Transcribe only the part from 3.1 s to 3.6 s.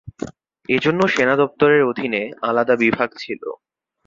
ছিল।